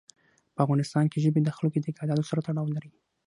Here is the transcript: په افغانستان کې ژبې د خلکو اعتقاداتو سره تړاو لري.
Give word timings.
په 0.53 0.59
افغانستان 0.65 1.05
کې 1.11 1.17
ژبې 1.25 1.39
د 1.43 1.49
خلکو 1.57 1.77
اعتقاداتو 1.79 2.27
سره 2.29 2.43
تړاو 2.45 2.73
لري. 2.75 2.91